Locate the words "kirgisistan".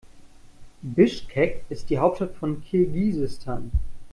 2.63-3.69